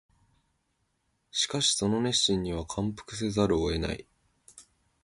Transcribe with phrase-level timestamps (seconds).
[1.29, 4.07] しかしその熱心には感服せざるを得ない